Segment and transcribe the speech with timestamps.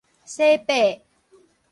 [0.25, 1.03] 洗白